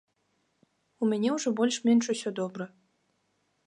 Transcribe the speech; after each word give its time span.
У 1.05 1.11
мяне 1.13 1.29
ўжо 1.37 1.49
больш-менш 1.61 2.05
усё 2.15 2.29
добра. 2.43 2.63